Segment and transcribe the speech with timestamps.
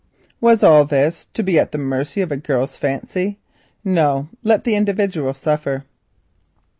[0.39, 3.05] Was all this to be at the mercy of a girl's whim?
[3.83, 4.29] No!
[4.41, 5.85] let the individual suffer.